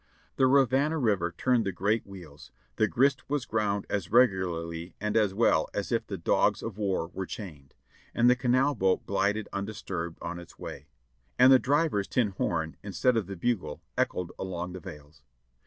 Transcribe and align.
The 0.37 0.47
Rivanna 0.47 0.97
River 0.97 1.31
turned 1.31 1.63
the 1.63 1.71
great 1.71 2.07
wheels, 2.07 2.49
the 2.77 2.87
grist 2.87 3.29
was 3.29 3.45
ground 3.45 3.85
as 3.87 4.09
regularly 4.09 4.95
and 4.99 5.15
as 5.15 5.31
well 5.35 5.69
as 5.75 5.91
if 5.91 6.07
the 6.07 6.17
"dogs 6.17 6.63
of 6.63 6.75
war" 6.79 7.09
were 7.09 7.27
chained, 7.27 7.75
and 8.11 8.27
the 8.27 8.35
canal 8.35 8.73
boat 8.73 9.05
glided 9.05 9.47
undis 9.53 9.85
turbed 9.85 10.17
on 10.19 10.39
its 10.39 10.57
way; 10.57 10.87
and 11.37 11.51
the 11.53 11.59
driver's 11.59 12.07
tin 12.07 12.29
horn, 12.29 12.77
instead 12.81 13.15
of 13.15 13.27
the 13.27 13.35
bugle, 13.37 13.79
echoed 13.95 14.31
along 14.39 14.73
the 14.73 14.79
vales. 14.79 15.21